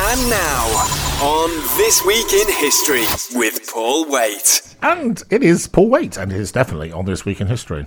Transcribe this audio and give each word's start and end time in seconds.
And 0.00 0.30
now, 0.30 0.64
on 1.22 1.50
This 1.76 2.04
Week 2.04 2.32
in 2.32 2.46
History 2.54 3.02
with 3.36 3.68
Paul 3.68 4.08
Waite. 4.08 4.62
And 4.80 5.20
it 5.28 5.42
is 5.42 5.66
Paul 5.66 5.88
Waite, 5.90 6.16
and 6.16 6.32
it 6.32 6.38
is 6.38 6.52
definitely 6.52 6.92
on 6.92 7.04
This 7.04 7.24
Week 7.24 7.40
in 7.40 7.48
History. 7.48 7.86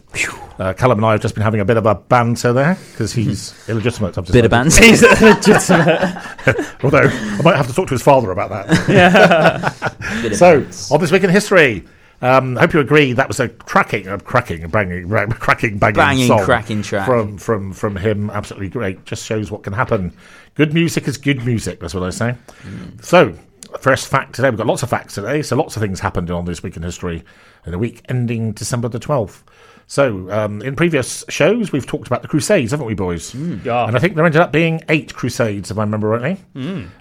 Uh, 0.60 0.74
Callum 0.74 1.00
and 1.00 1.06
I 1.06 1.14
have 1.14 1.22
just 1.22 1.36
been 1.36 1.44
having 1.44 1.62
a 1.62 1.66
bit 1.66 1.78
of 1.78 1.86
a 1.86 1.96
banter 1.96 2.52
there 2.52 2.78
because 2.92 3.14
he's 3.22 3.54
illegitimate. 3.70 4.18
I've 4.18 4.28
Bit 4.32 4.44
of 4.46 4.52
decided. 4.52 5.22
banter. 5.22 6.76
Although 6.84 7.08
I 7.10 7.42
might 7.44 7.56
have 7.56 7.68
to 7.68 7.74
talk 7.74 7.88
to 7.88 7.94
his 7.94 8.04
father 8.04 8.32
about 8.32 8.50
that. 8.50 9.92
Bit 10.22 10.34
of 10.34 10.38
so, 10.38 10.94
on 10.94 11.00
This 11.00 11.12
Week 11.12 11.24
in 11.24 11.30
History, 11.30 11.86
um, 12.22 12.58
I 12.58 12.62
hope 12.62 12.74
you 12.74 12.80
agree 12.80 13.14
that 13.14 13.28
was 13.28 13.40
a 13.40 13.50
cracking, 13.50 14.08
a 14.08 14.20
cracking, 14.20 14.68
banging, 14.70 15.08
ra- 15.08 15.26
cracking, 15.28 15.78
banging, 15.78 15.96
Banging, 15.96 16.28
song 16.28 16.44
cracking 16.46 16.82
track. 16.84 17.06
from 17.06 17.38
from 17.38 17.74
from 17.74 17.96
him. 17.96 18.30
Absolutely 18.30 18.70
great. 18.70 19.06
Just 19.06 19.26
shows 19.26 19.50
what 19.52 19.64
can 19.64 19.74
happen. 19.74 20.14
Good 20.56 20.74
music 20.74 21.08
is 21.08 21.18
good 21.18 21.46
music. 21.46 21.80
That's 21.80 21.94
what 21.94 22.04
I 22.04 22.10
say. 22.12 22.36
Mm. 22.64 23.04
So, 23.04 23.34
first 23.80 24.08
fact 24.08 24.36
today. 24.36 24.50
We've 24.50 24.58
got 24.58 24.68
lots 24.68 24.84
of 24.84 24.90
facts 24.90 25.16
today. 25.16 25.42
So, 25.42 25.56
lots 25.56 25.76
of 25.76 25.82
things 25.82 26.00
happened 26.00 26.30
on 26.30 26.46
this 26.46 26.62
week 26.62 26.78
in 26.78 26.84
history 26.84 27.24
in 27.66 27.72
the 27.72 27.80
week 27.80 28.02
ending 28.10 28.52
December 28.52 28.88
the 28.90 29.00
twelfth. 29.00 29.44
So, 29.92 30.32
um, 30.32 30.62
in 30.62 30.78
previous 30.78 31.26
shows, 31.28 31.74
we've 31.74 31.86
talked 31.86 32.08
about 32.08 32.22
the 32.22 32.30
Crusades, 32.30 32.72
haven't 32.72 32.86
we, 32.86 32.94
boys? 32.94 33.36
Yeah. 33.36 33.86
And 33.86 33.98
I 33.98 34.00
think 34.00 34.16
there 34.16 34.26
ended 34.26 34.40
up 34.40 34.54
being 34.54 34.80
eight 34.88 35.14
Crusades, 35.14 35.70
if 35.70 35.78
I 35.78 35.82
remember 35.82 36.08
rightly. 36.08 36.38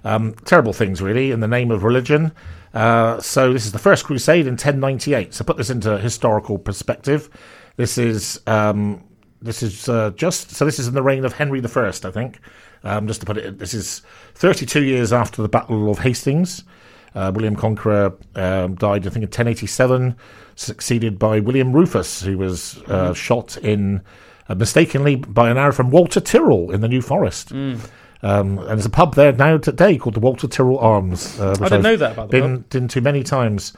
Um, 0.03 0.35
terrible 0.45 0.73
things, 0.73 1.01
really, 1.01 1.31
in 1.31 1.39
the 1.39 1.47
name 1.47 1.71
of 1.71 1.85
religion. 1.85 2.33
Uh, 2.75 3.21
so 3.21 3.53
this 3.53 3.65
is 3.65 3.71
the 3.71 3.79
first 3.79 4.05
crusade 4.07 4.49
in 4.49 4.55
1098. 4.55 5.33
So 5.33 5.45
put 5.45 5.57
this 5.57 5.71
into 5.71 5.99
historical 5.99 6.59
perspective. 6.59 7.31
This 7.77 7.97
is 7.97 8.41
um, 8.49 9.05
this 9.41 9.63
is 9.63 9.89
uh, 9.89 10.11
just 10.17 10.51
so 10.51 10.65
this 10.65 10.81
is 10.81 10.89
in 10.89 10.95
the 10.95 11.03
reign 11.05 11.25
of 11.25 11.35
Henry 11.35 11.63
I, 11.65 12.05
I 12.05 12.11
think. 12.11 12.41
Um, 12.83 13.07
just 13.07 13.21
to 13.21 13.27
put 13.27 13.37
it, 13.37 13.61
this 13.61 13.73
is 13.73 14.03
32 14.35 14.83
years 14.83 15.13
after 15.13 15.43
the 15.43 15.49
Battle 15.49 15.93
of 15.93 16.01
Hastings. 16.01 16.65
Uh, 17.15 17.33
William 17.35 17.57
Conqueror 17.57 18.17
um, 18.37 18.77
died, 18.77 19.07
I 19.07 19.11
think, 19.11 19.17
in 19.17 19.29
1087, 19.29 20.17
succeeded 20.55 21.19
by 21.19 21.41
William 21.41 21.73
Rufus, 21.73 22.23
who 22.23 22.39
was 22.39 22.79
uh, 22.87 23.13
shot 23.15 23.57
in 23.57 24.03
uh, 24.49 24.55
mistakenly 24.55 25.17
by 25.17 25.51
an 25.51 25.57
arrow 25.57 25.73
from 25.73 25.91
Walter 25.91 26.21
Tyrrell 26.21 26.71
in 26.71 26.81
the 26.81 26.89
New 26.89 27.03
Forest. 27.03 27.53
Um, 28.23 28.59
and 28.59 28.69
there's 28.69 28.87
a 28.87 28.91
pub 28.91 29.15
there 29.15 29.33
now 29.33 29.57
today 29.57 29.97
called 29.97 30.15
the 30.15 30.21
Walter 30.21 30.47
Tyrrell 30.47 30.79
Arms. 30.79 31.39
Uh, 31.41 31.57
which 31.59 31.71
didn't 31.71 31.73
I've 31.73 31.83
know 31.83 31.97
that 31.97 32.13
about 32.13 32.31
the 32.31 32.41
been, 32.41 32.59
been 32.69 32.89
to 32.89 33.01
many 33.01 33.23
times. 33.23 33.73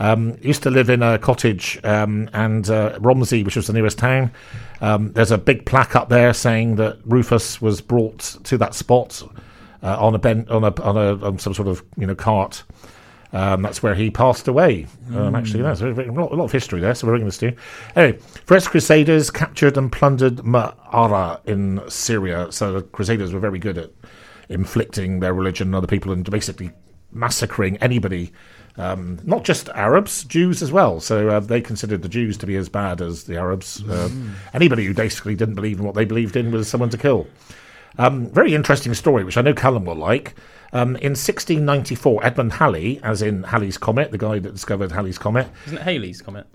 Um, 0.00 0.38
used 0.40 0.62
to 0.62 0.70
live 0.70 0.90
in 0.90 1.02
a 1.02 1.18
cottage, 1.18 1.80
um, 1.82 2.30
and 2.32 2.70
uh, 2.70 2.96
Romsey, 3.00 3.44
which 3.44 3.56
was 3.56 3.66
the 3.66 3.72
nearest 3.72 3.98
town. 3.98 4.30
Um, 4.80 5.12
there's 5.12 5.32
a 5.32 5.38
big 5.38 5.66
plaque 5.66 5.96
up 5.96 6.08
there 6.08 6.32
saying 6.32 6.76
that 6.76 6.98
Rufus 7.04 7.60
was 7.60 7.80
brought 7.80 8.36
to 8.44 8.56
that 8.58 8.76
spot 8.76 9.24
uh, 9.82 9.96
on 9.98 10.14
a 10.14 10.18
ben- 10.18 10.46
on 10.48 10.64
a 10.64 10.82
on 10.82 10.96
a 10.96 11.26
on 11.26 11.38
some 11.38 11.54
sort 11.54 11.68
of 11.68 11.82
you 11.96 12.06
know 12.06 12.14
cart. 12.14 12.64
Um, 13.30 13.60
that's 13.60 13.82
where 13.82 13.94
he 13.94 14.10
passed 14.10 14.48
away. 14.48 14.86
Um, 15.14 15.34
actually, 15.34 15.62
that's 15.62 15.82
a, 15.82 15.92
very- 15.92 16.08
a 16.08 16.12
lot, 16.12 16.32
a 16.32 16.34
lot 16.34 16.44
of 16.44 16.52
history 16.52 16.80
there. 16.80 16.94
So 16.94 17.06
we're 17.06 17.12
bringing 17.12 17.26
this 17.26 17.36
to 17.38 17.50
you. 17.50 17.56
Anyway, 17.94 18.18
first 18.46 18.70
Crusaders 18.70 19.30
captured 19.30 19.76
and 19.76 19.92
plundered 19.92 20.36
Ma'ara 20.38 21.38
in 21.46 21.82
Syria. 21.90 22.50
So 22.50 22.72
the 22.72 22.82
Crusaders 22.82 23.34
were 23.34 23.40
very 23.40 23.58
good 23.58 23.76
at 23.76 23.90
inflicting 24.48 25.20
their 25.20 25.34
religion 25.34 25.68
on 25.68 25.74
other 25.74 25.86
people 25.86 26.10
and 26.10 26.28
basically 26.30 26.70
massacring 27.12 27.76
anybody, 27.78 28.32
um, 28.78 29.18
not 29.24 29.44
just 29.44 29.68
Arabs, 29.70 30.24
Jews 30.24 30.62
as 30.62 30.72
well. 30.72 30.98
So 31.00 31.28
uh, 31.28 31.40
they 31.40 31.60
considered 31.60 32.00
the 32.02 32.08
Jews 32.08 32.38
to 32.38 32.46
be 32.46 32.56
as 32.56 32.70
bad 32.70 33.02
as 33.02 33.24
the 33.24 33.36
Arabs. 33.36 33.82
Uh, 33.86 34.08
anybody 34.54 34.86
who 34.86 34.94
basically 34.94 35.34
didn't 35.34 35.54
believe 35.54 35.78
in 35.78 35.84
what 35.84 35.94
they 35.94 36.06
believed 36.06 36.34
in 36.36 36.50
was 36.50 36.66
someone 36.68 36.88
to 36.90 36.98
kill. 36.98 37.26
Um, 37.98 38.26
very 38.30 38.54
interesting 38.54 38.94
story, 38.94 39.24
which 39.24 39.36
I 39.36 39.42
know 39.42 39.52
Callum 39.52 39.84
will 39.84 39.96
like. 39.96 40.34
Um, 40.72 40.96
in 40.96 41.12
1694, 41.12 42.24
Edmund 42.24 42.52
Halley, 42.54 43.00
as 43.02 43.22
in 43.22 43.42
Halley's 43.42 43.78
Comet, 43.78 44.10
the 44.12 44.18
guy 44.18 44.38
that 44.38 44.52
discovered 44.52 44.92
Halley's 44.92 45.18
Comet, 45.18 45.48
Isn't 45.66 45.78
it 45.78 45.82
Halley's 45.82 46.22
comet? 46.22 46.46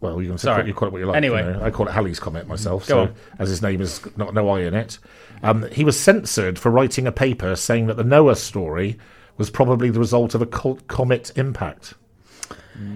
well, 0.00 0.22
you 0.22 0.28
can 0.30 0.38
Sorry. 0.38 0.62
say 0.62 0.68
you 0.68 0.74
call 0.74 0.88
it 0.88 0.92
what 0.92 0.98
you 0.98 1.06
like. 1.06 1.16
Anyway. 1.16 1.44
you 1.44 1.52
know. 1.52 1.62
I 1.62 1.70
call 1.70 1.86
it 1.86 1.92
Halley's 1.92 2.18
Comet 2.18 2.48
myself. 2.48 2.88
Go 2.88 2.94
so, 2.94 3.00
on. 3.10 3.14
as 3.38 3.50
his 3.50 3.60
name 3.62 3.80
is 3.80 4.00
not 4.16 4.32
no 4.32 4.48
I 4.48 4.62
in 4.62 4.74
it, 4.74 4.98
um, 5.42 5.70
he 5.70 5.84
was 5.84 6.00
censored 6.00 6.58
for 6.58 6.70
writing 6.70 7.06
a 7.06 7.12
paper 7.12 7.54
saying 7.54 7.86
that 7.86 7.96
the 7.98 8.04
Noah 8.04 8.36
story 8.36 8.98
was 9.36 9.50
probably 9.50 9.90
the 9.90 9.98
result 9.98 10.34
of 10.34 10.40
a 10.42 10.46
cult 10.46 10.88
comet 10.88 11.32
impact. 11.36 11.94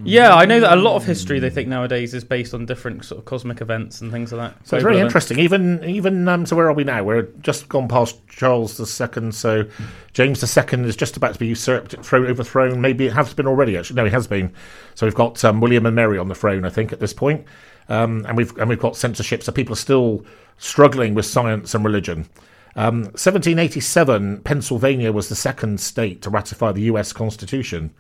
Yeah, 0.05 0.35
I 0.35 0.45
know 0.47 0.61
that 0.61 0.73
a 0.73 0.81
lot 0.81 0.97
of 0.97 1.05
history 1.05 1.41
they 1.41 1.51
think 1.51 1.69
nowadays 1.69 2.15
is 2.15 2.25
based 2.25 2.55
on 2.55 2.65
different 2.65 3.05
sort 3.05 3.19
of 3.19 3.25
cosmic 3.25 3.61
events 3.61 4.01
and 4.01 4.11
things 4.11 4.33
like 4.33 4.53
that. 4.53 4.67
So 4.67 4.77
it's 4.77 4.85
events. 4.85 5.01
interesting. 5.01 5.39
Even 5.39 5.85
even 5.85 6.27
um, 6.29 6.47
so, 6.47 6.57
where 6.57 6.69
are 6.69 6.73
we 6.73 6.85
now? 6.85 7.03
We're 7.03 7.29
just 7.41 7.69
gone 7.69 7.89
past 7.89 8.27
Charles 8.29 8.79
II. 8.81 9.33
So 9.33 9.65
James 10.13 10.43
II 10.43 10.81
is 10.85 10.97
just 10.97 11.17
about 11.17 11.35
to 11.35 11.39
be 11.39 11.47
usurped, 11.47 11.97
thrown, 12.05 12.27
overthrown. 12.27 12.81
Maybe 12.81 13.07
it 13.07 13.13
has 13.13 13.35
been 13.35 13.47
already. 13.47 13.77
Actually, 13.77 13.97
no, 13.97 14.05
he 14.05 14.11
has 14.11 14.27
been. 14.27 14.53
So 14.95 15.07
we've 15.07 15.15
got 15.15 15.45
um, 15.45 15.61
William 15.61 15.87
and 15.87 15.97
Mary 15.97 16.19
on 16.19 16.29
the 16.29 16.35
throne, 16.35 16.65
I 16.65 16.71
think, 16.71 16.93
at 16.93 17.01
this 17.01 17.13
point. 17.13 17.45
Um, 17.89 18.25
and 18.27 18.37
we've 18.37 18.57
and 18.59 18.69
we've 18.69 18.81
got 18.81 18.97
censorship. 18.97 19.43
So 19.43 19.53
people 19.53 19.75
are 19.75 19.77
still 19.77 20.25
struggling 20.57 21.15
with 21.15 21.27
science 21.27 21.75
and 21.75 21.85
religion. 21.85 22.29
Um, 22.77 23.03
1787, 23.03 24.41
Pennsylvania 24.43 25.13
was 25.13 25.29
the 25.29 25.37
second 25.37 25.79
state 25.81 26.23
to 26.23 26.31
ratify 26.31 26.73
the 26.73 26.83
U.S. 26.83 27.13
Constitution. 27.13 27.95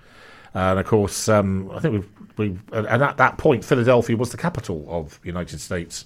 And 0.54 0.78
of 0.78 0.86
course, 0.86 1.28
um, 1.28 1.70
I 1.72 1.80
think 1.80 2.04
we 2.36 2.48
we 2.48 2.58
and 2.72 3.02
at 3.02 3.16
that 3.16 3.38
point, 3.38 3.64
Philadelphia 3.64 4.16
was 4.16 4.30
the 4.30 4.36
capital 4.36 4.86
of 4.88 5.20
the 5.20 5.26
United 5.26 5.60
States 5.60 6.04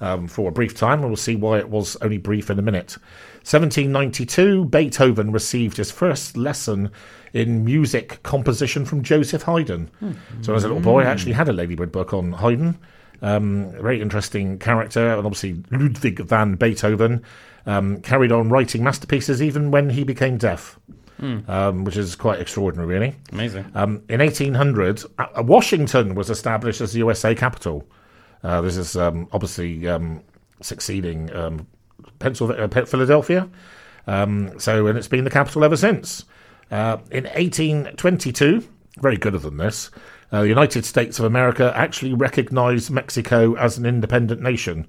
um, 0.00 0.28
for 0.28 0.48
a 0.48 0.52
brief 0.52 0.74
time, 0.74 1.00
and 1.00 1.08
we'll 1.08 1.16
see 1.16 1.36
why 1.36 1.58
it 1.58 1.68
was 1.68 1.96
only 1.96 2.18
brief 2.18 2.50
in 2.50 2.58
a 2.58 2.62
minute. 2.62 2.96
1792, 3.42 4.66
Beethoven 4.66 5.32
received 5.32 5.78
his 5.78 5.90
first 5.90 6.36
lesson 6.36 6.90
in 7.32 7.64
music 7.64 8.22
composition 8.22 8.84
from 8.84 9.02
Joseph 9.02 9.42
Haydn. 9.42 9.90
So, 10.42 10.54
as 10.54 10.64
a 10.64 10.68
little 10.68 10.82
boy, 10.82 11.02
I 11.02 11.06
actually 11.06 11.32
had 11.32 11.48
a 11.48 11.52
Ladybird 11.52 11.92
book 11.92 12.12
on 12.12 12.32
Haydn. 12.32 12.78
Um, 13.20 13.72
very 13.72 14.00
interesting 14.00 14.58
character, 14.58 15.08
and 15.08 15.26
obviously 15.26 15.62
Ludwig 15.70 16.20
van 16.20 16.54
Beethoven 16.54 17.24
um, 17.66 18.00
carried 18.00 18.32
on 18.32 18.48
writing 18.48 18.84
masterpieces 18.84 19.42
even 19.42 19.70
when 19.70 19.90
he 19.90 20.04
became 20.04 20.36
deaf, 20.36 20.78
um, 21.20 21.84
which 21.84 21.96
is 21.96 22.14
quite 22.14 22.40
extraordinary, 22.40 22.86
really. 22.86 23.16
Amazing. 23.32 23.70
Um, 23.74 24.02
in 24.08 24.20
1800, 24.20 25.04
uh, 25.18 25.42
Washington 25.42 26.14
was 26.14 26.30
established 26.30 26.80
as 26.80 26.92
the 26.92 26.98
USA 26.98 27.34
capital. 27.34 27.86
Uh, 28.42 28.60
this 28.60 28.76
is 28.76 28.96
um, 28.96 29.28
obviously 29.32 29.88
um, 29.88 30.22
succeeding 30.60 31.34
um, 31.34 31.66
Pennsylvania, 32.18 32.64
uh, 32.64 32.84
Philadelphia. 32.84 33.48
Um, 34.06 34.58
so, 34.58 34.86
and 34.86 34.96
it's 34.96 35.08
been 35.08 35.24
the 35.24 35.30
capital 35.30 35.64
ever 35.64 35.76
since. 35.76 36.24
Uh, 36.70 36.98
in 37.10 37.24
1822, 37.24 38.66
very 39.00 39.16
good 39.16 39.34
than 39.34 39.56
this, 39.56 39.90
uh, 40.32 40.42
the 40.42 40.48
United 40.48 40.84
States 40.84 41.18
of 41.18 41.24
America 41.24 41.72
actually 41.74 42.14
recognized 42.14 42.90
Mexico 42.90 43.54
as 43.54 43.78
an 43.78 43.86
independent 43.86 44.42
nation, 44.42 44.86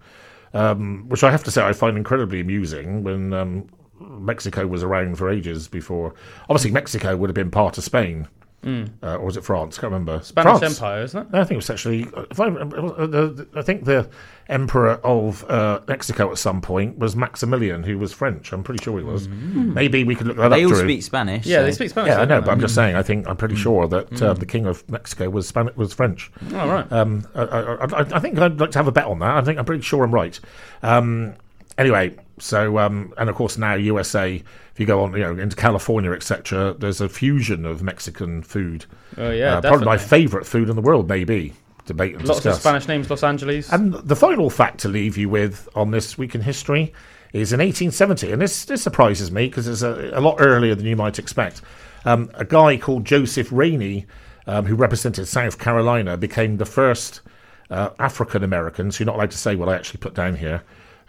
um, 0.54 1.08
which 1.08 1.24
I 1.24 1.32
have 1.32 1.44
to 1.46 1.52
say 1.52 1.64
I 1.64 1.74
find 1.74 1.98
incredibly 1.98 2.42
amusing 2.42 3.04
when 3.04 3.34
um, 3.34 3.70
Mexico 4.00 4.66
was 4.68 4.84
around 4.84 5.18
for 5.18 5.30
ages 5.30 5.68
before. 5.68 6.14
Obviously, 6.50 6.72
Mexico 6.72 7.16
would 7.18 7.30
have 7.30 7.36
been 7.36 7.52
part 7.52 7.78
of 7.78 7.84
Spain. 7.84 8.28
Uh, 8.62 8.86
or 9.16 9.24
was 9.24 9.38
it 9.38 9.44
France? 9.46 9.78
I 9.78 9.82
can't 9.82 9.94
remember. 9.94 10.20
Spanish 10.22 10.60
France. 10.60 10.76
Empire, 10.76 11.04
isn't 11.04 11.18
it? 11.28 11.32
No, 11.32 11.40
I 11.40 11.44
think 11.46 11.54
it 11.54 11.56
was 11.56 11.70
actually. 11.70 12.06
If 12.30 12.42
I, 12.42 12.46
remember, 12.48 12.76
it 12.78 12.82
was, 12.84 12.92
uh, 12.92 13.06
the, 13.08 13.48
I 13.56 13.62
think 13.62 13.86
the 13.86 14.10
emperor 14.50 14.96
of 15.02 15.50
uh, 15.50 15.80
Mexico 15.88 16.30
at 16.30 16.38
some 16.40 16.60
point 16.60 16.98
was 17.00 17.16
Maximilian, 17.16 17.84
who 17.84 17.98
was 17.98 18.12
French. 18.12 18.52
I'm 18.52 18.62
pretty 18.62 18.84
sure 18.84 18.98
he 19.00 19.06
was. 19.06 19.30
Maybe 19.30 20.04
we 20.04 20.14
could 20.14 20.28
look 20.28 20.36
that 20.36 20.50
They 20.50 20.66
up. 20.66 20.72
all 20.72 20.76
Drew. 20.76 20.88
speak 20.90 21.04
Spanish. 21.04 21.46
Yeah, 21.46 21.60
so- 21.60 21.64
they 21.68 21.72
speak 21.72 21.90
Spanish. 21.92 22.10
Yeah, 22.10 22.18
I 22.20 22.26
know, 22.26 22.36
don't 22.36 22.46
but 22.48 22.52
I'm 22.52 22.60
just 22.60 22.76
saying. 22.76 22.98
I 22.98 23.02
think 23.02 23.30
I'm 23.30 23.38
pretty 23.38 23.56
sure 23.56 23.88
that 23.88 24.22
uh, 24.22 24.34
the 24.34 24.46
king 24.46 24.66
of 24.66 24.88
Mexico 24.90 25.30
was 25.30 25.48
Spanish, 25.48 25.78
was 25.78 25.94
French. 25.94 26.30
Oh, 26.52 26.68
right. 26.68 26.92
Um, 26.92 27.26
I, 27.36 27.42
I, 27.44 27.62
I, 27.86 28.00
I 28.16 28.20
think 28.20 28.38
I'd 28.40 28.60
like 28.60 28.72
to 28.72 28.80
have 28.80 28.90
a 28.90 28.92
bet 28.92 29.06
on 29.06 29.20
that. 29.20 29.38
I 29.38 29.42
think 29.42 29.58
I'm 29.58 29.64
pretty 29.64 29.84
sure 29.84 30.04
I'm 30.04 30.14
right. 30.14 30.38
Um, 30.84 31.36
anyway, 31.80 32.16
so 32.38 32.78
um, 32.78 33.14
and 33.18 33.30
of 33.30 33.36
course 33.36 33.58
now 33.58 33.74
USA. 33.74 34.36
If 34.36 34.80
you 34.80 34.86
go 34.86 35.04
on, 35.04 35.14
you 35.14 35.20
know, 35.20 35.38
into 35.38 35.56
California, 35.56 36.12
etc., 36.12 36.76
there's 36.78 37.02
a 37.02 37.10
fusion 37.10 37.66
of 37.66 37.82
Mexican 37.82 38.44
food. 38.44 38.86
Oh, 39.18 39.32
yeah, 39.32 39.58
uh, 39.58 39.62
probably 39.62 39.86
my 39.86 39.98
favourite 39.98 40.46
food 40.46 40.70
in 40.70 40.76
the 40.76 40.82
world, 40.82 41.10
maybe. 41.10 41.54
Debate 41.86 42.14
and 42.16 42.26
Lots 42.26 42.40
discuss. 42.40 42.58
of 42.58 42.62
Spanish 42.62 42.88
names, 42.88 43.10
Los 43.10 43.24
Angeles. 43.24 43.72
And 43.74 43.94
the 43.94 44.16
final 44.16 44.50
fact 44.52 44.80
to 44.82 44.88
leave 44.88 45.18
you 45.18 45.28
with 45.28 45.68
on 45.76 45.90
this 45.90 46.20
week 46.20 46.36
in 46.36 46.42
history 46.42 46.94
is 47.34 47.52
in 47.52 47.60
1870, 47.60 48.32
and 48.32 48.42
this 48.42 48.66
this 48.66 48.84
surprises 48.84 49.32
me 49.32 49.48
because 49.48 49.68
it's 49.68 49.82
a, 49.82 50.12
a 50.14 50.22
lot 50.22 50.36
earlier 50.40 50.76
than 50.76 50.86
you 50.86 50.96
might 50.96 51.20
expect. 51.20 51.62
Um, 52.06 52.32
a 52.36 52.46
guy 52.46 52.78
called 52.78 53.06
Joseph 53.06 53.52
Rainey, 53.52 54.06
um, 54.48 54.66
who 54.66 54.76
represented 54.76 55.28
South 55.28 55.60
Carolina, 55.60 56.16
became 56.16 56.58
the 56.58 56.66
first 56.66 57.22
uh, 57.70 57.90
African 58.00 58.44
American. 58.44 58.92
So 58.92 59.04
you're 59.04 59.08
not 59.08 59.16
allowed 59.16 59.32
to 59.32 59.38
say 59.38 59.56
what 59.56 59.70
I 59.70 59.76
actually 59.76 60.00
put 60.00 60.14
down 60.14 60.36
here, 60.36 60.64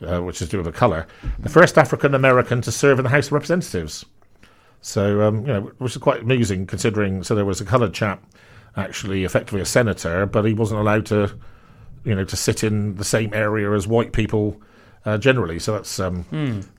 uh, 0.06 0.20
which 0.20 0.41
is 0.43 0.49
due 0.49 0.58
to 0.58 0.62
the 0.62 0.73
colour. 0.73 1.06
The 1.38 1.49
first 1.49 1.79
African 1.79 2.14
American 2.14 2.61
to 2.62 2.73
serve 2.73 2.99
in 2.99 3.05
the 3.05 3.11
House 3.11 3.26
of 3.26 3.32
Representatives. 3.32 4.05
So 4.81 5.23
um, 5.23 5.41
you 5.41 5.52
know, 5.52 5.61
which 5.79 5.93
is 5.93 5.99
quite 6.02 6.23
amusing 6.23 6.67
considering. 6.67 7.23
So 7.23 7.35
there 7.35 7.44
was 7.44 7.61
a 7.61 7.64
coloured 7.64 7.93
chap, 7.94 8.25
actually 8.76 9.25
effectively 9.25 9.61
a 9.61 9.67
senator, 9.67 10.26
but 10.26 10.44
he 10.44 10.55
wasn't 10.55 10.81
allowed 10.81 11.06
to, 11.06 11.37
you 12.05 12.14
know, 12.14 12.25
to 12.25 12.37
sit 12.37 12.64
in 12.64 12.97
the 12.97 13.05
same 13.05 13.32
area 13.35 13.70
as 13.73 13.87
white 13.87 14.12
people 14.12 14.61
uh, 15.05 15.19
generally. 15.19 15.58
So 15.58 15.73
that's 15.73 16.00
um, 16.00 16.25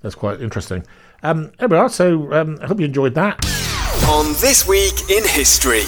that's 0.02 0.16
quite 0.16 0.42
interesting. 0.42 0.86
Um, 1.24 1.52
there 1.60 1.68
we 1.68 1.78
are. 1.78 1.90
So 1.90 2.34
um, 2.34 2.58
I 2.62 2.68
hope 2.68 2.80
you 2.80 2.86
enjoyed 2.86 3.14
that. 3.16 3.71
On 4.08 4.34
This 4.42 4.68
Week 4.68 5.10
in 5.10 5.24
History. 5.28 5.84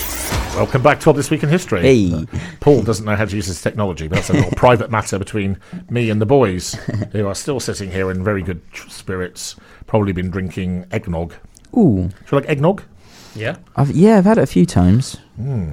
Welcome 0.56 0.82
back 0.82 1.00
to 1.02 1.14
This 1.14 1.30
Week 1.30 1.44
in 1.44 1.50
History. 1.50 1.82
Hey. 1.82 2.14
Uh, 2.14 2.26
Paul 2.60 2.82
doesn't 2.84 3.06
know 3.06 3.16
how 3.16 3.26
to 3.26 3.36
use 3.36 3.48
his 3.48 3.62
technology, 3.62 4.08
but 4.08 4.16
that's 4.16 4.30
a 4.30 4.34
little 4.34 4.52
private 4.56 4.90
matter 4.90 5.20
between 5.20 5.60
me 5.90 6.10
and 6.10 6.22
the 6.22 6.26
boys, 6.26 6.74
who 7.12 7.28
are 7.28 7.36
still 7.36 7.60
sitting 7.60 7.92
here 7.92 8.10
in 8.12 8.24
very 8.24 8.42
good 8.42 8.62
spirits. 8.88 9.56
Probably 9.88 10.12
been 10.14 10.30
drinking 10.30 10.86
eggnog. 10.92 11.34
Ooh, 11.78 12.08
Do 12.10 12.14
you 12.32 12.40
like 12.40 12.50
eggnog? 12.50 12.84
Yeah, 13.36 13.58
I've, 13.76 13.92
yeah, 13.92 14.18
I've 14.18 14.26
had 14.26 14.38
it 14.38 14.44
a 14.44 14.48
few 14.48 14.66
times. 14.66 15.18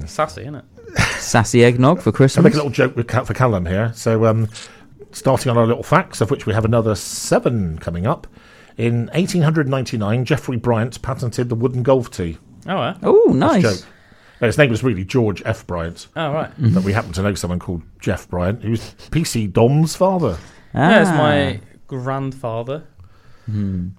sassy, 0.05 0.41
isn't 0.41 0.55
it? 0.55 0.65
Sassy 1.19 1.63
eggnog 1.63 2.01
for 2.01 2.11
Christmas. 2.11 2.37
I'll 2.37 2.43
make 2.43 2.53
a 2.53 2.57
little 2.57 2.71
joke 2.71 2.95
with 2.95 3.09
for 3.09 3.33
Callum 3.33 3.65
here. 3.65 3.91
So, 3.95 4.25
um, 4.25 4.49
starting 5.11 5.49
on 5.49 5.57
our 5.57 5.67
little 5.67 5.83
facts, 5.83 6.21
of 6.21 6.31
which 6.31 6.45
we 6.45 6.53
have 6.53 6.65
another 6.65 6.95
seven 6.95 7.77
coming 7.79 8.05
up. 8.07 8.27
In 8.77 9.07
1899, 9.13 10.25
Geoffrey 10.25 10.57
Bryant 10.57 11.01
patented 11.01 11.49
the 11.49 11.55
wooden 11.55 11.83
golf 11.83 12.09
tee. 12.11 12.37
Oh, 12.67 12.75
yeah. 12.77 12.97
Oh, 13.03 13.31
nice. 13.33 13.61
Joke. 13.63 13.87
No, 14.39 14.47
his 14.47 14.57
name 14.57 14.69
was 14.71 14.83
really 14.83 15.03
George 15.05 15.41
F. 15.45 15.67
Bryant, 15.67 16.07
Oh, 16.15 16.31
right. 16.33 16.49
but 16.57 16.83
we 16.83 16.93
happen 16.93 17.11
to 17.13 17.21
know 17.21 17.35
someone 17.35 17.59
called 17.59 17.83
Jeff 17.99 18.27
Bryant, 18.27 18.63
who's 18.63 18.95
PC 19.11 19.51
Dom's 19.51 19.95
father. 19.95 20.37
Yeah, 20.73 21.01
it's 21.01 21.09
Ah. 21.11 21.17
my 21.17 21.59
grandfather 21.87 22.83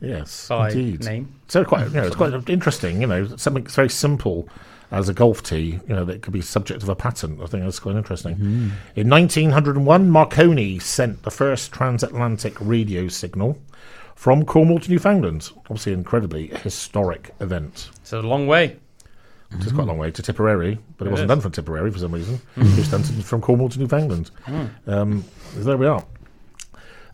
Yes, 0.00 0.48
by 0.48 0.70
indeed. 0.70 1.04
name. 1.04 1.28
So 1.48 1.64
quite, 1.64 1.88
you 1.88 1.94
know, 1.94 2.04
it's 2.06 2.16
quite 2.16 2.32
interesting. 2.48 3.00
You 3.02 3.06
know, 3.06 3.36
something 3.36 3.66
very 3.66 3.88
simple 3.90 4.48
as 4.90 5.08
a 5.08 5.14
golf 5.14 5.42
tee. 5.42 5.78
You 5.88 5.94
know, 5.94 6.04
that 6.06 6.22
could 6.22 6.32
be 6.32 6.40
subject 6.40 6.82
of 6.82 6.88
a 6.88 6.94
patent. 6.96 7.40
I 7.42 7.46
think 7.46 7.62
that's 7.64 7.78
quite 7.78 7.96
interesting. 7.96 8.72
In 8.96 9.08
1901, 9.08 10.08
Marconi 10.10 10.78
sent 10.78 11.22
the 11.22 11.30
first 11.30 11.72
transatlantic 11.72 12.56
radio 12.60 13.08
signal 13.08 13.58
from 14.22 14.44
Cornwall 14.44 14.78
to 14.78 14.88
Newfoundland. 14.88 15.50
Obviously, 15.62 15.92
incredibly 15.92 16.46
historic 16.46 17.34
event. 17.40 17.90
It's 18.02 18.12
a 18.12 18.20
long 18.20 18.46
way. 18.46 18.76
It's 19.50 19.72
quite 19.72 19.82
a 19.82 19.86
long 19.86 19.98
way 19.98 20.12
to 20.12 20.22
Tipperary, 20.22 20.78
but 20.96 21.06
it, 21.06 21.08
It 21.08 21.10
wasn't 21.10 21.26
is. 21.26 21.34
done 21.34 21.40
from 21.40 21.50
Tipperary 21.50 21.90
for 21.90 21.98
some 21.98 22.12
reason. 22.12 22.40
It 22.56 22.76
was 22.78 22.88
done 22.88 23.02
from 23.02 23.40
Cornwall 23.40 23.68
to 23.70 23.80
Newfoundland. 23.80 24.30
Um, 24.86 25.24
there 25.56 25.76
we 25.76 25.86
are. 25.88 26.04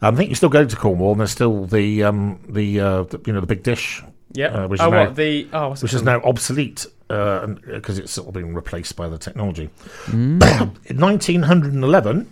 Um, 0.02 0.14
I 0.14 0.16
think 0.19 0.28
you're 0.28 0.37
still 0.37 0.50
go 0.50 0.66
to 0.66 0.76
Cornwall, 0.76 1.12
and 1.12 1.20
there's 1.20 1.31
still 1.31 1.64
the 1.64 2.05
um, 2.05 2.40
the, 2.46 2.78
uh, 2.78 3.02
the 3.05 3.22
you 3.26 3.32
know 3.32 3.40
the 3.40 3.46
big 3.46 3.62
dish 3.62 4.02
Yeah. 4.34 4.49
Uh, 4.49 4.69
which 4.69 4.82
oh, 4.82 4.88
is 4.88 4.90
now- 4.93 5.04
what? 5.06 5.16
The, 5.16 5.49
oh, 5.54 5.75
which 5.76 5.94
is 5.94 6.02
now 6.02 6.20
obsolete 6.20 6.87
because 7.08 7.99
it's 7.99 8.12
sort 8.12 8.28
of 8.28 8.34
been 8.34 8.54
replaced 8.54 8.96
by 8.96 9.08
the 9.08 9.16
technology. 9.16 9.70
In 10.12 10.38
1911, 10.40 12.31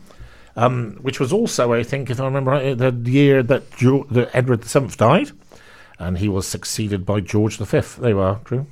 um, 0.57 0.99
which 1.03 1.21
was 1.21 1.33
also, 1.33 1.73
I 1.73 1.83
think, 1.83 2.11
if 2.11 2.21
I 2.21 2.25
remember 2.25 2.51
right, 2.53 2.77
the 2.77 2.93
year 3.05 3.43
that, 3.43 3.71
Geor 3.71 4.09
that 4.11 4.35
Edward 4.35 4.65
VII 4.65 4.89
died, 4.97 5.31
and 5.99 6.19
he 6.19 6.29
was 6.29 6.47
succeeded 6.47 7.07
by 7.07 7.21
George 7.21 7.59
V. 7.59 7.81
There 8.01 8.11
you 8.11 8.19
are, 8.21 8.41
Drew. 8.45 8.67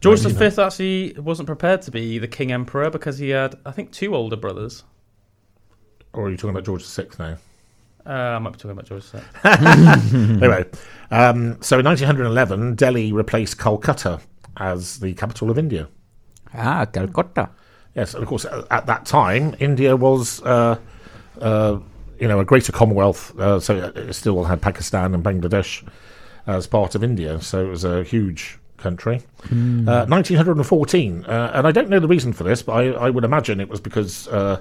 George 0.00 0.24
Maybe 0.24 0.48
V 0.48 0.62
actually 0.62 1.14
wasn't 1.18 1.46
prepared 1.46 1.82
to 1.82 1.90
be 1.90 2.18
the 2.18 2.28
king 2.28 2.52
emperor 2.52 2.90
because 2.90 3.18
he 3.18 3.30
had, 3.30 3.56
I 3.66 3.70
think, 3.70 3.92
two 3.92 4.14
older 4.14 4.36
brothers. 4.36 4.84
Or 6.12 6.26
are 6.26 6.30
you 6.30 6.36
talking 6.36 6.50
about 6.50 6.64
George 6.64 6.84
VI 6.84 7.06
now? 7.18 7.36
Uh, 8.06 8.36
I 8.36 8.38
might 8.38 8.52
be 8.54 8.58
talking 8.58 8.70
about 8.72 8.86
George 8.86 9.04
VI. 9.04 9.22
Anyway, 10.42 10.64
um, 11.10 11.60
so 11.60 11.78
in 11.78 11.84
1911, 11.84 12.74
Delhi 12.76 13.12
replaced 13.12 13.58
Calcutta 13.58 14.20
as 14.56 14.98
the 15.00 15.12
capital 15.14 15.50
of 15.50 15.58
India. 15.58 15.88
Ah, 16.54 16.86
Calcutta. 16.86 17.50
Yes, 17.94 18.14
and 18.14 18.22
of 18.22 18.28
course, 18.28 18.44
at 18.44 18.64
at 18.70 18.86
that 18.86 19.04
time, 19.06 19.54
India 19.58 19.96
was, 19.96 20.42
uh, 20.42 20.76
uh, 21.40 21.78
you 22.18 22.28
know, 22.28 22.40
a 22.40 22.44
greater 22.44 22.72
Commonwealth. 22.72 23.38
Uh, 23.38 23.58
so 23.60 23.92
it 23.94 24.12
still 24.14 24.44
had 24.44 24.60
Pakistan 24.62 25.14
and 25.14 25.24
Bangladesh 25.24 25.82
as 26.46 26.66
part 26.66 26.94
of 26.94 27.02
India. 27.02 27.40
So 27.40 27.66
it 27.66 27.68
was 27.68 27.84
a 27.84 28.02
huge 28.04 28.58
country. 28.76 29.22
Uh, 29.88 30.06
1914, 30.06 31.24
uh, 31.26 31.52
and 31.54 31.66
I 31.66 31.72
don't 31.72 31.88
know 31.88 32.00
the 32.00 32.08
reason 32.08 32.32
for 32.32 32.44
this, 32.44 32.62
but 32.62 32.72
I, 32.72 33.06
I 33.06 33.10
would 33.10 33.24
imagine 33.24 33.60
it 33.60 33.68
was 33.68 33.80
because 33.80 34.26
uh, 34.28 34.60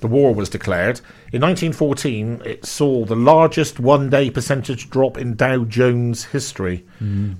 the 0.00 0.06
war 0.06 0.34
was 0.34 0.48
declared. 0.48 1.00
In 1.32 1.40
1914, 1.42 2.42
it 2.44 2.64
saw 2.64 3.04
the 3.04 3.14
largest 3.16 3.78
one-day 3.80 4.30
percentage 4.30 4.90
drop 4.90 5.16
in 5.18 5.36
Dow 5.36 5.64
Jones 5.64 6.24
history, 6.24 6.84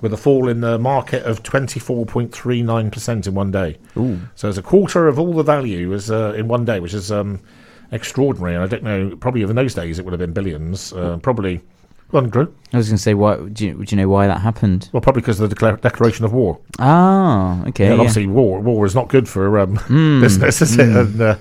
with 0.01 0.13
a 0.13 0.17
fall 0.17 0.49
in 0.49 0.61
the 0.61 0.79
market 0.79 1.25
of 1.25 1.43
24.39% 1.43 3.27
in 3.27 3.35
one 3.35 3.51
day. 3.51 3.77
So 4.35 4.49
it's 4.49 4.59
a 4.59 4.63
quarter 4.63 5.09
of 5.09 5.19
all 5.19 5.33
the 5.33 5.43
value 5.43 5.93
is 5.93 6.11
uh, 6.11 6.35
in 6.37 6.49
one 6.49 6.65
day, 6.65 6.81
which 6.81 6.95
is 6.95 7.11
um, 7.13 7.41
extraordinary. 7.93 8.55
And 8.55 8.65
I 8.65 8.67
don't 8.67 8.83
know, 8.83 9.17
probably 9.17 9.43
in 9.43 9.55
those 9.55 9.75
days 9.75 9.99
it 9.99 10.05
would 10.05 10.13
have 10.13 10.21
been 10.21 10.33
billions. 10.33 10.93
Uh, 10.93 11.19
probably, 11.19 11.61
well, 12.13 12.23
Drew. 12.27 12.53
I 12.73 12.77
was 12.77 12.89
going 12.89 12.97
to 12.97 13.03
say, 13.03 13.15
what? 13.15 13.55
Do 13.55 13.67
you, 13.67 13.85
do 13.85 13.95
you 13.95 14.01
know 14.03 14.09
why 14.09 14.27
that 14.27 14.41
happened? 14.41 14.89
Well, 14.93 15.01
probably 15.01 15.23
because 15.23 15.41
of 15.41 15.49
the 15.49 15.55
declar- 15.55 15.77
declaration 15.81 16.25
of 16.25 16.33
war. 16.33 16.59
Ah, 16.79 17.63
okay. 17.69 17.85
Yeah, 17.85 17.91
Yeah, 17.91 17.97
obviously, 18.01 18.27
war 18.27 18.61
war 18.61 18.87
is 18.87 18.95
not 18.95 19.09
good 19.09 19.29
for 19.29 19.59
um, 19.59 19.75
business, 20.21 20.63
is 20.63 20.79
it? 20.79 20.89
And 20.89 21.21
uh, 21.21 21.37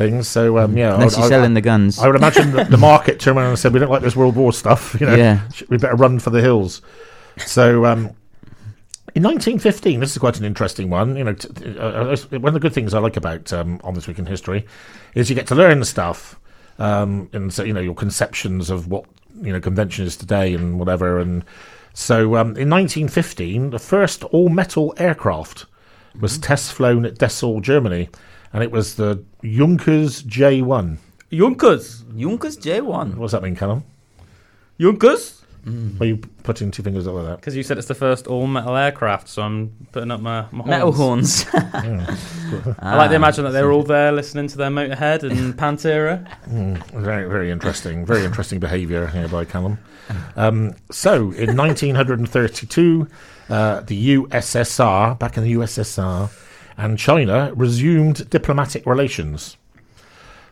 things. 0.00 0.26
So 0.28 0.58
um, 0.58 0.76
yeah, 0.76 0.94
Unless 0.94 1.14
I, 1.14 1.18
you're 1.18 1.26
I- 1.26 1.28
selling 1.28 1.54
the 1.54 1.60
guns. 1.60 1.98
I 1.98 2.06
would 2.06 2.16
imagine 2.16 2.52
the 2.52 2.76
market 2.90 3.20
turned 3.20 3.36
around 3.38 3.50
and 3.50 3.58
said, 3.58 3.72
"We 3.72 3.78
don't 3.80 3.90
like 3.90 4.02
this 4.02 4.16
World 4.16 4.34
War 4.36 4.52
stuff. 4.52 4.96
You 5.00 5.06
know, 5.06 5.14
Yeah. 5.14 5.40
we 5.68 5.76
better 5.76 5.96
run 5.96 6.18
for 6.18 6.30
the 6.30 6.40
hills." 6.40 6.82
So, 7.38 7.84
um, 7.86 8.10
in 9.14 9.22
1915, 9.22 10.00
this 10.00 10.12
is 10.12 10.18
quite 10.18 10.38
an 10.38 10.44
interesting 10.44 10.88
one. 10.90 11.16
You 11.16 11.24
know, 11.24 11.32
t- 11.34 11.78
uh, 11.78 11.82
uh, 11.82 12.16
one 12.38 12.46
of 12.46 12.54
the 12.54 12.60
good 12.60 12.72
things 12.72 12.94
I 12.94 12.98
like 12.98 13.16
about 13.16 13.52
um, 13.52 13.80
on 13.84 13.94
this 13.94 14.06
week 14.06 14.18
in 14.18 14.26
history 14.26 14.66
is 15.14 15.28
you 15.28 15.36
get 15.36 15.46
to 15.48 15.54
learn 15.54 15.84
stuff, 15.84 16.38
um, 16.78 17.28
and 17.32 17.52
so 17.52 17.62
you 17.62 17.72
know 17.72 17.80
your 17.80 17.94
conceptions 17.94 18.70
of 18.70 18.88
what 18.88 19.04
you 19.42 19.52
know 19.52 19.60
convention 19.60 20.06
is 20.06 20.16
today 20.16 20.54
and 20.54 20.78
whatever. 20.78 21.18
And 21.18 21.44
so, 21.92 22.36
um, 22.36 22.48
in 22.56 22.70
1915, 22.70 23.70
the 23.70 23.78
first 23.78 24.22
all-metal 24.24 24.94
aircraft 24.96 25.66
was 26.20 26.38
test 26.38 26.72
flown 26.72 27.04
at 27.04 27.18
Dessau, 27.18 27.60
Germany, 27.60 28.08
and 28.52 28.62
it 28.62 28.70
was 28.70 28.96
the 28.96 29.24
Junkers 29.42 30.22
J1. 30.22 30.98
Junkers! 31.32 32.04
Junkers 32.16 32.56
J1. 32.56 33.14
What 33.14 33.26
does 33.26 33.32
that 33.32 33.42
mean, 33.42 33.56
Callum? 33.56 33.84
Junkers! 34.80 35.40
Why 35.64 36.06
are 36.06 36.08
you 36.08 36.16
putting 36.42 36.70
two 36.70 36.82
fingers 36.82 37.06
up 37.06 37.14
like 37.14 37.26
that? 37.26 37.36
Because 37.36 37.54
you 37.54 37.62
said 37.62 37.76
it's 37.76 37.86
the 37.86 37.94
first 37.94 38.26
all 38.26 38.46
metal 38.46 38.74
aircraft, 38.76 39.28
so 39.28 39.42
I'm 39.42 39.86
putting 39.92 40.10
up 40.10 40.20
my, 40.20 40.46
my 40.52 40.64
Metal 40.64 40.90
horns. 40.90 41.42
horns. 41.44 41.68
I 42.78 42.96
like 42.96 43.10
to 43.10 43.16
imagine 43.16 43.44
that 43.44 43.50
they're 43.50 43.70
all 43.70 43.82
there 43.82 44.10
listening 44.10 44.48
to 44.48 44.56
their 44.56 44.70
Motorhead 44.70 45.22
and 45.22 45.54
Pantera. 45.58 46.26
Very, 46.94 47.28
very 47.28 47.50
interesting. 47.50 48.06
Very 48.06 48.24
interesting 48.24 48.58
behaviour 48.58 49.06
here 49.08 49.28
by 49.28 49.44
Callum. 49.44 49.78
Um, 50.34 50.74
so, 50.90 51.30
in 51.32 51.56
1932, 51.56 53.06
uh, 53.50 53.80
the 53.80 54.16
USSR, 54.16 55.18
back 55.18 55.36
in 55.36 55.44
the 55.44 55.52
USSR, 55.52 56.30
and 56.80 56.98
China 56.98 57.52
resumed 57.54 58.28
diplomatic 58.30 58.86
relations. 58.86 59.56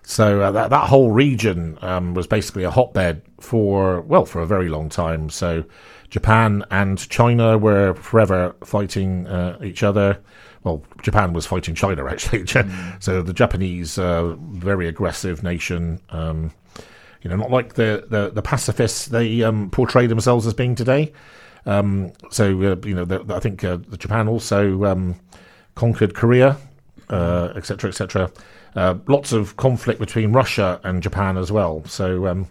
So 0.02 0.42
uh, 0.42 0.50
that 0.52 0.70
that 0.70 0.88
whole 0.88 1.10
region 1.10 1.78
um, 1.82 2.14
was 2.14 2.26
basically 2.26 2.64
a 2.64 2.70
hotbed 2.70 3.22
for 3.40 4.02
well 4.02 4.24
for 4.24 4.40
a 4.40 4.46
very 4.46 4.68
long 4.68 4.88
time. 4.88 5.30
So 5.30 5.64
Japan 6.10 6.64
and 6.70 6.98
China 7.08 7.58
were 7.58 7.94
forever 7.94 8.54
fighting 8.64 9.26
uh, 9.26 9.58
each 9.62 9.82
other. 9.82 10.18
Well, 10.64 10.82
Japan 11.02 11.32
was 11.32 11.46
fighting 11.46 11.74
China 11.74 12.06
actually. 12.06 12.46
so 13.00 13.22
the 13.22 13.32
Japanese, 13.32 13.98
uh, 13.98 14.34
very 14.50 14.88
aggressive 14.88 15.42
nation. 15.42 16.00
Um, 16.10 16.52
you 17.22 17.30
know, 17.30 17.36
not 17.36 17.50
like 17.50 17.74
the 17.74 18.06
the, 18.08 18.30
the 18.30 18.42
pacifists 18.42 19.06
they 19.06 19.42
um, 19.42 19.70
portray 19.70 20.06
themselves 20.06 20.46
as 20.46 20.54
being 20.54 20.74
today. 20.74 21.12
Um, 21.66 22.12
so 22.30 22.46
uh, 22.46 22.76
you 22.84 22.94
know, 22.94 23.04
the, 23.04 23.34
I 23.34 23.40
think 23.40 23.64
uh, 23.64 23.78
the 23.88 23.96
Japan 23.96 24.28
also 24.28 24.84
um, 24.84 25.16
conquered 25.78 26.12
Korea, 26.12 26.56
uh, 27.08 27.52
etc. 27.54 27.62
cetera, 27.62 27.90
et 27.90 27.94
cetera. 27.94 28.30
Uh, 28.74 28.98
lots 29.06 29.32
of 29.32 29.56
conflict 29.56 30.00
between 30.00 30.32
Russia 30.32 30.80
and 30.82 31.00
Japan 31.00 31.36
as 31.36 31.52
well. 31.52 31.84
So 31.86 32.26
um, 32.26 32.48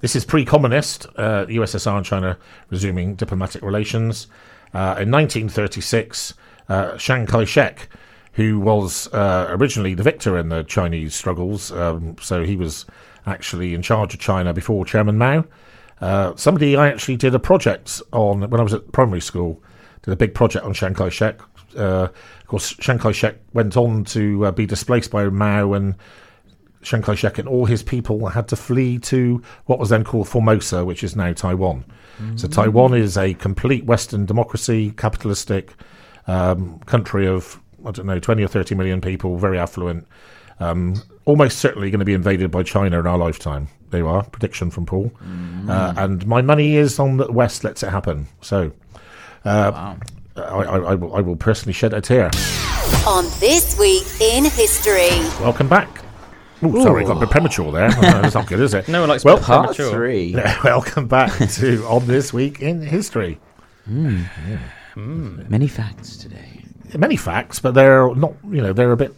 this 0.00 0.16
is 0.16 0.24
pre-communist. 0.24 1.06
Uh, 1.14 1.46
USSR 1.46 1.98
and 1.98 2.04
China 2.04 2.36
resuming 2.70 3.14
diplomatic 3.14 3.62
relations. 3.62 4.26
Uh, 4.74 4.98
in 4.98 5.12
1936, 5.12 6.34
uh, 6.68 6.96
Chiang 6.98 7.24
Kai-shek, 7.24 7.88
who 8.32 8.58
was 8.58 9.06
uh, 9.14 9.46
originally 9.50 9.94
the 9.94 10.02
victor 10.02 10.36
in 10.36 10.48
the 10.48 10.64
Chinese 10.64 11.14
struggles, 11.14 11.70
um, 11.70 12.16
so 12.20 12.42
he 12.42 12.56
was 12.56 12.84
actually 13.26 13.74
in 13.74 13.82
charge 13.82 14.12
of 14.12 14.18
China 14.18 14.52
before 14.52 14.84
Chairman 14.84 15.18
Mao. 15.18 15.44
Uh, 16.00 16.34
somebody 16.34 16.74
I 16.76 16.88
actually 16.88 17.16
did 17.16 17.32
a 17.32 17.38
project 17.38 18.02
on 18.12 18.40
when 18.50 18.58
I 18.58 18.64
was 18.64 18.74
at 18.74 18.90
primary 18.90 19.20
school. 19.20 19.62
Did 20.02 20.10
a 20.10 20.16
big 20.16 20.34
project 20.34 20.64
on 20.64 20.74
Chiang 20.74 20.94
Kai-shek. 20.94 21.40
Uh, 21.76 22.08
of 22.40 22.46
course, 22.46 22.74
Chiang 22.74 22.98
Kai-shek 22.98 23.36
went 23.52 23.76
on 23.76 24.04
to 24.04 24.46
uh, 24.46 24.50
be 24.50 24.66
displaced 24.66 25.10
by 25.10 25.24
Mao, 25.28 25.72
and 25.72 25.94
Chiang 26.82 27.02
Kai-shek 27.02 27.38
and 27.38 27.48
all 27.48 27.66
his 27.66 27.82
people 27.82 28.28
had 28.28 28.48
to 28.48 28.56
flee 28.56 28.98
to 28.98 29.42
what 29.66 29.78
was 29.78 29.88
then 29.88 30.04
called 30.04 30.28
Formosa, 30.28 30.84
which 30.84 31.04
is 31.04 31.16
now 31.16 31.32
Taiwan. 31.32 31.84
So 32.36 32.46
Taiwan 32.46 32.94
is 32.94 33.16
a 33.16 33.34
complete 33.34 33.84
Western 33.84 34.26
democracy, 34.26 34.92
capitalistic 34.92 35.74
um, 36.28 36.78
country 36.86 37.26
of 37.26 37.58
I 37.84 37.90
don't 37.90 38.06
know 38.06 38.20
twenty 38.20 38.44
or 38.44 38.48
thirty 38.48 38.74
million 38.76 39.00
people, 39.00 39.38
very 39.38 39.58
affluent. 39.58 40.06
um, 40.62 41.02
almost 41.24 41.58
certainly 41.58 41.90
going 41.90 41.98
to 42.00 42.04
be 42.04 42.14
invaded 42.14 42.50
by 42.50 42.62
China 42.62 43.00
in 43.00 43.06
our 43.06 43.18
lifetime. 43.18 43.68
There 43.90 44.00
you 44.00 44.08
are, 44.08 44.24
prediction 44.24 44.70
from 44.70 44.86
Paul. 44.86 45.12
Uh, 45.68 45.94
and 45.96 46.26
my 46.26 46.42
money 46.42 46.76
is 46.76 46.98
on 46.98 47.18
the 47.18 47.30
West 47.30 47.64
lets 47.64 47.82
it 47.82 47.90
happen. 47.90 48.26
So 48.40 48.72
uh, 49.44 49.96
I, 50.36 50.40
I, 50.40 50.78
I, 50.78 50.94
will, 50.94 51.14
I 51.16 51.20
will 51.20 51.36
personally 51.36 51.72
shed 51.72 51.92
a 51.92 52.00
tear. 52.00 52.30
On 53.06 53.24
This 53.38 53.78
Week 53.78 54.06
in 54.20 54.44
History. 54.44 55.10
Welcome 55.42 55.68
back. 55.68 56.04
Oh, 56.62 56.82
sorry, 56.82 57.04
got 57.04 57.16
a 57.16 57.20
bit 57.20 57.30
premature 57.30 57.72
there. 57.72 57.90
That's 58.00 58.34
not 58.34 58.46
good, 58.46 58.60
is 58.60 58.72
it? 58.72 58.88
No 58.88 59.00
one 59.00 59.08
likes 59.08 59.24
Well, 59.24 59.36
well, 59.36 59.44
Part 59.44 59.76
premature. 59.76 59.90
three. 59.90 60.34
Welcome 60.64 61.08
back 61.08 61.32
to 61.36 61.84
On 61.86 62.06
This 62.06 62.32
Week 62.32 62.60
in 62.62 62.80
History. 62.80 63.40
Mm. 63.88 65.48
Many 65.48 65.66
facts 65.68 66.16
today. 66.16 66.64
Many 66.96 67.16
facts, 67.16 67.58
but 67.58 67.74
they're 67.74 68.14
not, 68.14 68.34
you 68.48 68.62
know, 68.62 68.72
they're 68.72 68.92
a 68.92 68.96
bit 68.96 69.14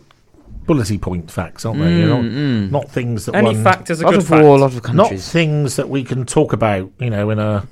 bullety 0.67 1.01
point 1.01 1.31
facts, 1.31 1.67
aren't 1.67 1.81
they? 1.81 1.93
You 1.99 2.07
know, 2.07 2.17
mm, 2.23 2.33
mm. 2.33 2.71
not 2.71 2.89
things 2.91 3.27
that 3.27 3.35
Any 3.35 3.49
one, 3.49 3.63
fact 3.63 3.91
is 3.91 4.01
a 4.01 4.05
A 4.05 4.07
lot 4.07 4.11
good 4.13 4.21
of 4.21 4.29
fact. 4.29 4.43
war, 4.43 4.57
a 4.57 4.61
lot 4.61 4.75
of 4.75 4.95
not 4.95 5.11
things 5.11 5.77
that 5.77 5.89
we 5.89 6.03
can 6.05 6.25
talk 6.25 6.53
about, 6.53 6.91
you 6.99 7.11
know, 7.11 7.29
in 7.31 7.39
a, 7.39 7.67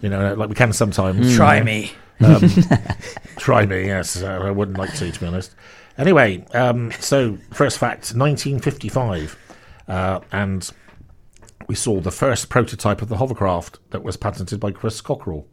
you 0.00 0.08
know, 0.10 0.34
like 0.34 0.48
we 0.48 0.54
can 0.54 0.72
sometimes. 0.72 1.30
Hmm. 1.30 1.36
Try 1.36 1.62
me. 1.62 1.92
Try 3.36 3.66
me, 3.66 3.86
yes. 3.86 4.22
Uh, 4.22 4.40
I 4.42 4.50
wouldn't 4.50 4.78
like 4.78 4.94
to, 4.94 5.10
to 5.10 5.20
be 5.20 5.26
honest. 5.26 5.54
Anyway, 5.96 6.44
um, 6.54 6.92
so 7.00 7.38
first 7.52 7.78
fact 7.78 8.12
1955. 8.14 9.36
Uh, 9.88 10.20
and 10.32 10.70
we 11.66 11.74
saw 11.74 12.00
the 12.00 12.10
first 12.10 12.48
prototype 12.48 13.02
of 13.02 13.08
the 13.08 13.16
hovercraft 13.16 13.78
that 13.90 14.02
was 14.02 14.16
patented 14.16 14.60
by 14.60 14.70
Chris 14.70 15.00
Cockerell. 15.00 15.46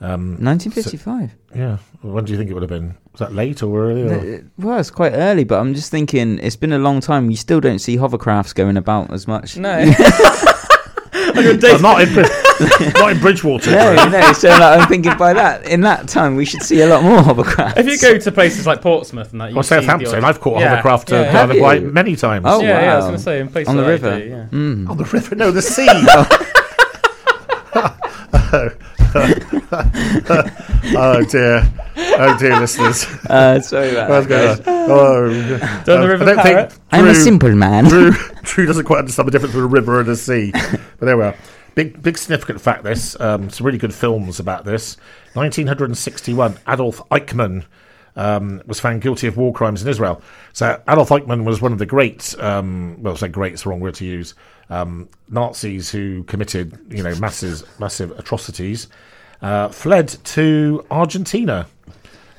1955. 0.00 1.34
Yeah. 1.56 1.78
When 2.02 2.24
do 2.24 2.32
you 2.32 2.38
think 2.38 2.50
it 2.50 2.54
would 2.54 2.62
have 2.62 2.70
been? 2.70 2.96
Was 3.12 3.18
that 3.20 3.32
late 3.34 3.62
or 3.62 3.90
early? 3.90 4.02
Or? 4.02 4.36
Uh, 4.36 4.42
Well, 4.58 4.78
it's 4.78 4.90
quite 4.90 5.12
early, 5.12 5.42
but 5.44 5.58
I'm 5.60 5.74
just 5.74 5.90
thinking 5.90 6.38
it's 6.38 6.54
been 6.56 6.72
a 6.72 6.78
long 6.78 7.00
time. 7.00 7.30
You 7.30 7.36
still 7.36 7.60
don't 7.60 7.80
see 7.80 7.96
hovercrafts 7.96 8.54
going 8.54 8.76
about 8.76 9.12
as 9.12 9.26
much. 9.26 9.56
No. 9.56 9.78
Well, 11.34 11.78
not, 11.80 12.00
in, 12.02 12.12
Brid- 12.14 12.30
not 12.60 13.12
in 13.12 13.20
Bridgwater. 13.20 13.70
No, 13.70 14.08
no. 14.08 14.32
So 14.32 14.48
like, 14.48 14.80
I'm 14.80 14.88
thinking 14.88 15.16
by 15.16 15.32
that, 15.32 15.66
in 15.68 15.80
that 15.82 16.08
time, 16.08 16.34
we 16.36 16.44
should 16.44 16.62
see 16.62 16.80
a 16.80 16.86
lot 16.86 17.02
more 17.02 17.18
hovercrafts. 17.18 17.76
if 17.76 17.86
you 17.86 17.98
go 17.98 18.18
to 18.18 18.32
places 18.32 18.66
like 18.66 18.80
Portsmouth 18.82 19.32
and 19.32 19.40
that, 19.40 19.50
you 19.52 19.56
Or 19.56 19.62
Southampton. 19.62 20.24
I've 20.24 20.40
caught 20.40 20.58
a 20.58 20.60
Yeah, 20.60 20.68
hovercraft 20.76 21.12
uh, 21.12 21.16
yeah, 21.16 21.22
down 21.24 21.32
Have 21.32 21.48
the 21.50 21.54
you? 21.56 21.62
White 21.62 21.82
many 21.82 22.16
times. 22.16 22.44
Oh, 22.48 22.60
yeah, 22.60 22.80
yeah, 22.82 22.92
I 22.92 22.96
was 22.96 23.04
going 23.06 23.16
to 23.16 23.22
say 23.22 23.40
in 23.40 23.48
places 23.48 23.68
On 23.70 23.76
the 23.76 23.82
like 23.82 23.90
river. 24.02 24.10
I 24.12 24.18
do, 24.20 24.26
yeah. 24.28 24.90
On 24.90 24.96
the 24.96 25.04
river, 25.04 25.34
no, 25.34 25.50
the 25.50 25.62
sea. 25.62 25.88
oh 30.96 31.24
dear, 31.30 31.62
oh 31.96 32.36
dear, 32.38 32.60
listeners. 32.60 33.04
Uh, 33.28 33.60
sorry 33.60 33.90
about 33.90 34.08
that. 34.28 34.64
going 34.64 34.78
on? 34.78 34.90
Oh, 34.90 35.30
Down 35.84 36.00
the 36.00 36.04
uh, 36.04 36.06
river 36.06 36.24
I 36.24 36.26
don't 36.26 36.38
Parrett. 36.38 36.72
think 36.72 36.82
I'm 36.92 37.06
a 37.06 37.14
simple 37.14 37.54
man. 37.54 37.84
Drew, 37.84 38.12
Drew 38.42 38.66
doesn't 38.66 38.84
quite 38.84 38.98
understand 39.00 39.28
the 39.28 39.32
difference 39.32 39.52
between 39.54 39.64
a 39.64 39.68
river 39.72 40.00
and 40.00 40.08
a 40.08 40.16
sea. 40.16 40.50
But 40.52 41.06
there 41.06 41.16
we 41.16 41.24
are. 41.24 41.34
Big, 41.74 42.02
big 42.02 42.18
significant 42.18 42.60
fact. 42.60 42.82
This 42.82 43.18
um, 43.20 43.50
some 43.50 43.64
really 43.64 43.78
good 43.78 43.94
films 43.94 44.40
about 44.40 44.64
this. 44.64 44.96
1961, 45.34 46.58
Adolf 46.66 47.00
Eichmann 47.10 47.64
um, 48.16 48.60
was 48.66 48.80
found 48.80 49.00
guilty 49.00 49.28
of 49.28 49.36
war 49.36 49.52
crimes 49.52 49.82
in 49.82 49.88
Israel. 49.88 50.20
So 50.52 50.80
Adolf 50.88 51.08
Eichmann 51.10 51.44
was 51.44 51.62
one 51.62 51.72
of 51.72 51.78
the 51.78 51.86
great, 51.86 52.34
um, 52.40 53.00
well, 53.00 53.16
say 53.16 53.28
great 53.28 53.54
is 53.54 53.62
the 53.62 53.70
wrong 53.70 53.80
word 53.80 53.94
to 53.94 54.04
use, 54.04 54.34
um, 54.70 55.08
Nazis 55.28 55.90
who 55.90 56.24
committed, 56.24 56.78
you 56.90 57.02
know, 57.02 57.14
masses, 57.16 57.64
massive 57.78 58.10
atrocities. 58.18 58.88
Uh, 59.40 59.68
fled 59.68 60.08
to 60.24 60.84
Argentina. 60.90 61.66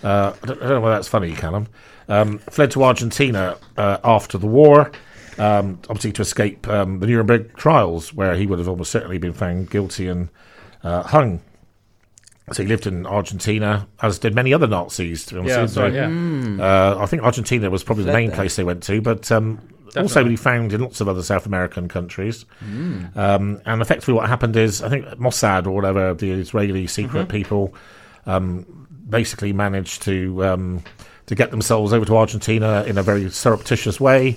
Uh, 0.03 0.33
I, 0.43 0.45
don't, 0.45 0.57
I 0.57 0.63
don't 0.63 0.69
know 0.69 0.81
why 0.81 0.89
that's 0.91 1.07
funny, 1.07 1.33
Callum. 1.33 1.67
Um, 2.09 2.39
fled 2.39 2.71
to 2.71 2.83
Argentina 2.83 3.57
uh, 3.77 3.99
after 4.03 4.37
the 4.37 4.47
war, 4.47 4.91
um, 5.39 5.79
obviously 5.89 6.11
to 6.13 6.21
escape 6.21 6.67
um, 6.67 6.99
the 6.99 7.07
Nuremberg 7.07 7.55
trials, 7.55 8.13
where 8.13 8.35
he 8.35 8.45
would 8.45 8.59
have 8.59 8.67
almost 8.67 8.91
certainly 8.91 9.17
been 9.17 9.33
found 9.33 9.69
guilty 9.69 10.07
and 10.07 10.29
uh, 10.83 11.03
hung. 11.03 11.41
So 12.51 12.63
he 12.63 12.69
lived 12.69 12.87
in 12.87 13.05
Argentina, 13.05 13.87
as 14.01 14.17
did 14.17 14.33
many 14.33 14.53
other 14.53 14.65
Nazis. 14.67 15.25
To 15.27 15.35
be 15.35 15.39
honest 15.41 15.55
Yeah, 15.55 15.61
with 15.61 15.77
right, 15.77 15.93
yeah. 15.93 16.63
Uh, 16.65 16.97
I 16.99 17.05
think 17.05 17.21
Argentina 17.21 17.69
was 17.69 17.83
probably 17.83 18.05
the 18.05 18.13
main 18.13 18.29
there. 18.29 18.35
place 18.37 18.55
they 18.55 18.63
went 18.63 18.81
to, 18.83 19.01
but 19.01 19.31
um, 19.31 19.59
also 19.95 20.23
be 20.23 20.35
found 20.35 20.73
in 20.73 20.81
lots 20.81 20.99
of 20.99 21.07
other 21.07 21.21
South 21.21 21.45
American 21.45 21.87
countries. 21.87 22.45
Um, 23.15 23.61
and 23.65 23.81
effectively, 23.81 24.15
what 24.15 24.27
happened 24.27 24.55
is, 24.55 24.81
I 24.81 24.89
think 24.89 25.05
Mossad 25.19 25.67
or 25.67 25.71
whatever, 25.71 26.15
the 26.15 26.31
Israeli 26.31 26.87
secret 26.87 27.29
people, 27.29 27.73
um, 28.25 28.87
basically 29.07 29.53
managed 29.53 30.01
to 30.03 30.43
um, 30.45 30.83
to 31.29 31.35
get 31.35 31.51
themselves 31.51 31.93
over 31.93 32.05
to 32.05 32.17
Argentina 32.17 32.83
in 32.87 32.97
a 32.97 33.03
very 33.03 33.29
surreptitious 33.29 33.99
way, 33.99 34.35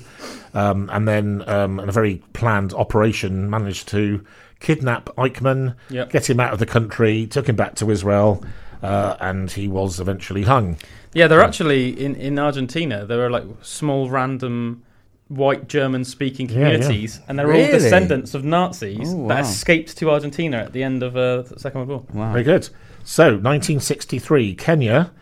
um, 0.52 0.90
and 0.92 1.08
then 1.08 1.42
um, 1.48 1.80
in 1.80 1.88
a 1.88 1.92
very 1.92 2.22
planned 2.34 2.74
operation, 2.74 3.48
managed 3.48 3.88
to 3.88 4.22
kidnap 4.60 5.06
Eichmann, 5.16 5.74
Yep. 5.88 6.10
get 6.10 6.28
him 6.28 6.38
out 6.38 6.52
of 6.52 6.58
the 6.58 6.66
country, 6.66 7.26
took 7.26 7.48
him 7.48 7.56
back 7.56 7.74
to 7.76 7.90
Israel. 7.90 8.44
Uh, 8.82 9.16
and 9.20 9.48
he 9.52 9.68
was 9.68 10.00
eventually 10.00 10.42
hung. 10.42 10.76
Yeah, 11.14 11.28
they're 11.28 11.40
actually 11.40 11.90
in, 12.04 12.16
in 12.16 12.36
Argentina. 12.36 13.06
There 13.06 13.24
are 13.24 13.30
like 13.30 13.44
small 13.62 14.10
random 14.10 14.82
white 15.28 15.68
German 15.68 16.04
speaking 16.04 16.48
Yeah, 16.48 16.58
yeah. 16.58 16.64
communities, 16.78 17.20
and 17.28 17.38
they're 17.38 17.52
all 17.52 17.66
descendants 17.70 18.34
of 18.34 18.44
Nazis 18.44 19.14
Oh, 19.14 19.28
that 19.28 19.42
escaped 19.44 19.96
to 19.98 20.10
Argentina 20.10 20.56
at 20.56 20.72
the 20.72 20.82
end 20.82 21.04
of 21.04 21.16
uh, 21.16 21.42
the 21.42 21.60
Second 21.60 21.86
World 21.86 22.08
War. 22.12 22.22
Wow. 22.24 22.32
Very 22.32 22.42
good. 22.42 22.68
So, 23.04 23.24
1963, 23.26 24.56
Kenya 24.56 25.12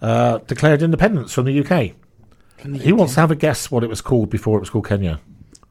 uh, 0.00 0.38
declared 0.38 0.82
independence 0.82 1.32
from 1.32 1.44
the 1.46 1.60
UK. 1.64 1.92
Who 2.62 2.96
wants 2.96 3.14
to 3.14 3.20
have 3.20 3.30
a 3.30 3.36
guess 3.36 3.70
what 3.70 3.84
it 3.84 3.88
was 3.88 4.00
called 4.00 4.30
before 4.30 4.56
it 4.56 4.60
was 4.60 4.70
called 4.70 4.86
Kenya? 4.88 5.20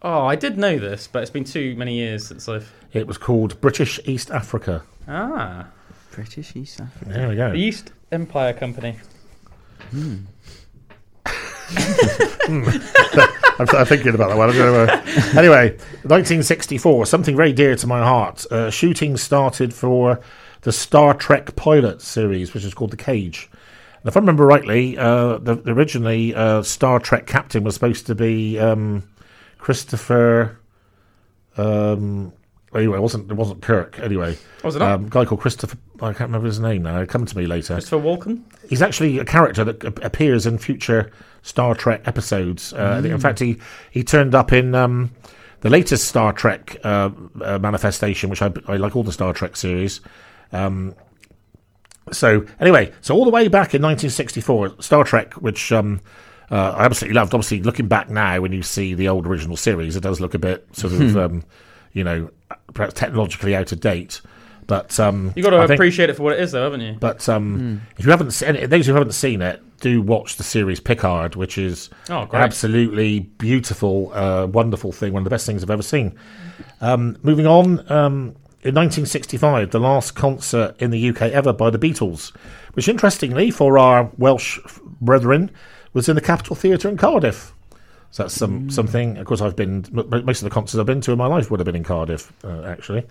Oh, 0.02 0.26
I 0.26 0.36
did 0.36 0.58
know 0.58 0.78
this, 0.78 1.08
but 1.08 1.22
it's 1.22 1.32
been 1.32 1.44
too 1.44 1.76
many 1.76 1.96
years 1.96 2.26
since 2.28 2.48
I've. 2.48 2.72
It 2.94 3.08
was 3.08 3.18
called 3.18 3.60
British 3.60 4.00
East 4.06 4.32
Africa. 4.32 4.84
Ah, 5.08 5.68
British 6.12 6.56
East 6.56 6.80
Africa. 6.80 7.12
There 7.14 7.30
we 7.30 7.36
go. 7.36 7.52
the 7.52 7.58
East 7.58 7.92
Empire 8.12 8.54
Company. 8.54 8.96
I'm, 12.50 13.68
I'm 13.76 13.86
thinking 13.86 14.14
about 14.14 14.30
that 14.30 14.38
one. 14.38 14.50
I'm 14.50 14.56
gonna, 14.56 14.92
uh, 14.94 15.04
anyway, 15.38 15.72
1964, 16.04 17.06
something 17.06 17.36
very 17.36 17.52
dear 17.54 17.76
to 17.76 17.88
my 17.88 18.00
heart. 18.00 18.46
Uh, 18.52 18.70
shooting 18.70 19.18
started 19.18 19.74
for 19.74 20.22
the 20.62 20.72
Star 20.72 21.14
Trek 21.14 21.56
pilot 21.56 22.02
series, 22.02 22.54
which 22.54 22.64
is 22.64 22.74
called 22.74 22.92
The 22.92 22.98
Cage. 22.98 23.50
If 24.06 24.16
I 24.16 24.20
remember 24.22 24.46
rightly, 24.46 24.98
uh, 24.98 25.38
the, 25.40 25.62
originally 25.66 26.34
uh, 26.34 26.62
Star 26.64 27.00
Trek 27.00 27.28
captain 27.28 27.64
was 27.64 27.74
supposed 27.74 28.08
to 28.08 28.16
be 28.16 28.58
um, 28.60 29.04
Christopher. 29.58 30.58
Um, 31.58 32.32
anyway, 32.74 32.98
it 32.98 33.02
wasn't 33.02 33.30
it 33.32 33.34
wasn't 33.34 33.62
Kirk? 33.62 34.00
Anyway, 34.00 34.38
Was 34.64 34.76
it 34.76 34.80
not? 34.80 34.92
um, 34.92 35.10
guy 35.10 35.26
called 35.26 35.42
Christopher. 35.42 35.78
I 36.02 36.08
can't 36.14 36.30
remember 36.30 36.46
his 36.48 36.60
name 36.60 36.84
now. 36.84 36.96
It'll 37.02 37.08
come 37.08 37.26
to 37.26 37.38
me 37.38 37.48
later. 37.48 37.74
Christopher 37.74 37.98
Walken. 38.04 38.44
He's 38.70 38.82
actually 38.82 39.18
a 39.20 39.26
character 39.26 39.64
that 39.64 39.84
a- 39.84 40.06
appears 40.06 40.46
in 40.46 40.58
future 40.58 41.12
Star 41.42 41.74
Trek 41.76 42.02
episodes. 42.06 42.74
Uh, 42.74 43.02
In 43.04 43.20
fact, 43.20 43.40
he, 43.40 43.58
he 43.92 44.04
turned 44.04 44.36
up 44.36 44.54
in 44.54 44.76
um, 44.76 45.12
the 45.62 45.70
latest 45.70 46.08
Star 46.08 46.32
Trek 46.34 46.78
uh, 46.84 47.10
uh, 47.42 47.58
manifestation, 47.60 48.30
which 48.30 48.42
I, 48.42 48.52
I 48.68 48.78
like 48.78 48.96
all 48.96 49.04
the 49.04 49.12
Star 49.12 49.34
Trek 49.34 49.56
series. 49.56 50.02
Um, 50.52 50.94
so 52.12 52.46
anyway, 52.60 52.92
so 53.02 53.16
all 53.16 53.26
the 53.26 53.32
way 53.32 53.48
back 53.48 53.74
in 53.76 53.82
1964, 53.82 54.82
Star 54.82 55.04
Trek, 55.04 55.34
which 55.36 55.72
um, 55.72 56.02
uh, 56.52 56.72
I 56.78 56.86
absolutely 56.86 57.16
loved. 57.16 57.34
Obviously, 57.34 57.62
looking 57.62 57.88
back 57.88 58.10
now, 58.10 58.40
when 58.42 58.52
you 58.52 58.64
see 58.64 58.94
the 58.94 59.08
old 59.10 59.28
original 59.28 59.58
series, 59.58 59.96
it 59.96 60.02
does 60.02 60.20
look 60.20 60.34
a 60.34 60.40
bit 60.40 60.68
sort 60.74 60.94
of, 60.94 61.18
um, 61.18 61.44
you 61.94 62.04
know, 62.04 62.30
perhaps 62.74 62.94
technologically 62.94 63.56
out 63.56 63.72
of 63.72 63.80
date. 63.80 64.22
But 64.68 65.00
um, 65.00 65.32
You 65.36 65.44
got 65.44 65.52
to 65.52 65.58
I 65.60 65.68
think- 65.68 65.78
appreciate 65.78 66.10
it 66.10 66.18
for 66.18 66.24
what 66.24 66.34
it 66.34 66.40
is, 66.42 66.52
though, 66.52 66.64
haven't 66.64 66.82
you? 66.82 66.98
but 67.00 67.28
um, 67.30 67.82
if 67.98 68.04
you 68.06 68.12
haven't 68.12 68.32
seen 68.32 68.56
it, 68.58 68.70
those 68.70 68.86
who 68.86 68.94
haven't 68.94 69.14
seen 69.14 69.42
it, 69.42 69.62
do 69.80 70.02
watch 70.02 70.36
the 70.36 70.44
series 70.44 70.80
Picard, 70.82 71.36
which 71.36 71.58
is 71.58 71.90
Oh, 72.10 72.28
absolutely 72.34 73.20
beautiful, 73.20 74.12
uh, 74.14 74.46
wonderful 74.48 74.92
thing. 74.92 75.14
One 75.14 75.22
of 75.22 75.24
the 75.24 75.30
best 75.30 75.46
things 75.46 75.64
I've 75.64 75.70
ever 75.70 75.84
seen. 75.84 76.18
Um, 76.82 77.18
moving 77.24 77.48
on, 77.48 77.90
um, 77.92 78.36
in 78.64 78.74
1965, 78.74 79.72
the 79.72 79.80
last 79.80 80.16
concert 80.16 80.76
in 80.80 80.90
the 80.90 81.10
UK 81.10 81.24
ever 81.24 81.54
by 81.54 81.70
the 81.70 81.78
Beatles, 81.78 82.36
which 82.74 82.88
interestingly 82.88 83.52
for 83.52 83.78
our 83.78 84.12
Welsh 84.18 84.60
brethren 85.00 85.52
was 85.94 86.10
in 86.10 86.16
the 86.16 86.22
Capitol 86.22 86.56
Theatre 86.56 86.90
in 86.90 86.98
Cardiff. 86.98 87.54
So 88.12 88.24
that's 88.24 88.34
some 88.34 88.70
something. 88.70 89.18
Of 89.18 89.26
course, 89.28 89.42
I've 89.42 89.56
been 89.56 89.86
most 89.92 90.42
of 90.42 90.46
the 90.46 90.50
concerts 90.50 90.80
I've 90.80 90.86
been 90.86 91.02
to 91.02 91.12
in 91.12 91.18
my 91.18 91.28
life 91.28 91.52
would 91.52 91.60
have 91.60 91.66
been 91.66 91.76
in 91.76 91.84
Cardiff, 91.84 92.34
uh, 92.44 92.64
actually. 92.64 93.06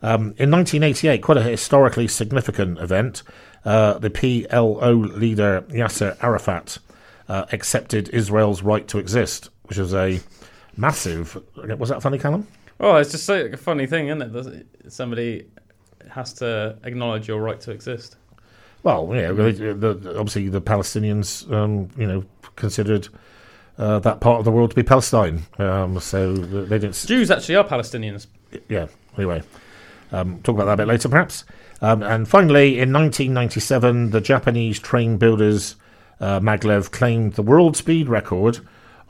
Um, 0.00 0.34
in 0.38 0.50
1988, 0.50 1.22
quite 1.22 1.38
a 1.38 1.42
historically 1.42 2.08
significant 2.08 2.78
event, 2.78 3.24
uh, 3.64 3.98
the 3.98 4.10
PLO 4.10 5.16
leader 5.18 5.64
Yasser 5.68 6.16
Arafat 6.22 6.78
uh, 7.28 7.46
accepted 7.52 8.08
Israel's 8.10 8.62
right 8.62 8.86
to 8.88 8.98
exist, 8.98 9.50
which 9.64 9.76
was 9.76 9.92
a 9.92 10.20
massive. 10.76 11.42
Was 11.56 11.88
that 11.90 12.00
funny, 12.00 12.18
Callum? 12.18 12.46
Oh, 12.80 12.96
it's 12.96 13.10
just 13.10 13.28
like, 13.28 13.52
a 13.52 13.56
funny 13.56 13.86
thing, 13.86 14.08
isn't 14.08 14.36
it? 14.36 14.66
Somebody 14.88 15.46
has 16.10 16.32
to 16.34 16.78
acknowledge 16.84 17.28
your 17.28 17.40
right 17.40 17.60
to 17.60 17.72
exist. 17.72 18.16
Well, 18.82 19.10
yeah, 19.12 19.30
obviously 19.30 20.48
the 20.48 20.62
Palestinians, 20.62 21.50
um, 21.52 21.90
you 21.96 22.06
know, 22.06 22.24
considered 22.56 23.08
uh, 23.76 23.98
that 24.00 24.20
part 24.20 24.38
of 24.38 24.44
the 24.44 24.50
world 24.50 24.70
to 24.70 24.76
be 24.76 24.82
Palestine. 24.82 25.42
Um, 25.58 25.98
so 26.00 26.32
they 26.34 26.78
didn't. 26.78 26.94
Jews 27.06 27.30
actually 27.30 27.56
are 27.56 27.64
Palestinians. 27.64 28.26
yeah. 28.68 28.86
Anyway, 29.16 29.42
um, 30.12 30.40
talk 30.42 30.54
about 30.54 30.66
that 30.66 30.74
a 30.74 30.76
bit 30.76 30.88
later, 30.88 31.08
perhaps. 31.08 31.44
Um, 31.80 32.02
and 32.02 32.28
finally, 32.28 32.78
in 32.78 32.92
1997, 32.92 34.10
the 34.10 34.20
Japanese 34.20 34.78
train 34.78 35.16
builders 35.16 35.76
uh, 36.20 36.40
maglev 36.40 36.90
claimed 36.90 37.34
the 37.34 37.42
world 37.42 37.76
speed 37.76 38.08
record 38.08 38.60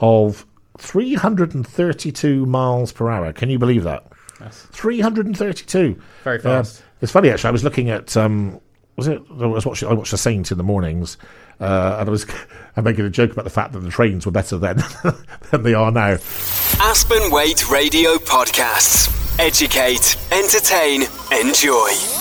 of 0.00 0.46
332 0.78 2.46
miles 2.46 2.92
per 2.92 3.10
hour. 3.10 3.32
Can 3.32 3.50
you 3.50 3.58
believe 3.58 3.84
that? 3.84 4.04
332. 4.50 6.00
Very 6.24 6.38
Uh, 6.38 6.42
fast. 6.42 6.82
it's 7.00 7.12
funny 7.12 7.30
actually. 7.30 7.48
I 7.48 7.52
was 7.52 7.64
looking 7.64 7.90
at 7.90 8.16
um, 8.16 8.60
was 8.96 9.06
it? 9.08 9.20
I 9.40 9.46
was 9.46 9.66
watching. 9.66 9.88
I 9.88 9.92
watched 9.94 10.10
The 10.12 10.18
Saint 10.18 10.50
in 10.50 10.58
the 10.58 10.64
mornings, 10.64 11.16
uh, 11.60 11.96
and 12.00 12.08
I 12.08 12.10
was 12.10 12.26
I'm 12.76 12.84
making 12.84 13.04
a 13.04 13.10
joke 13.10 13.32
about 13.32 13.44
the 13.44 13.50
fact 13.50 13.72
that 13.72 13.80
the 13.80 13.90
trains 13.90 14.26
were 14.26 14.32
better 14.32 14.58
then 14.58 14.82
than 15.50 15.62
they 15.62 15.74
are 15.74 15.90
now. 15.90 16.16
Aspen 16.80 17.30
Weight 17.30 17.68
Radio 17.70 18.16
Podcasts. 18.16 19.14
Educate, 19.40 20.16
entertain, 20.32 21.02
enjoy. 21.32 22.17